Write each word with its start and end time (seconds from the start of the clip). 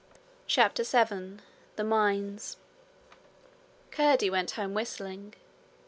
CHAPTER 0.47 0.83
7 0.83 1.43
The 1.75 1.83
Mines 1.83 2.57
Curdie 3.91 4.31
went 4.31 4.49
home 4.49 4.73
whistling. 4.73 5.35